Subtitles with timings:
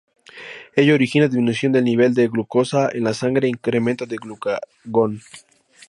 [0.75, 5.21] Ello origina disminución del nivel de glucosa en la sangre e incremento de glucagón.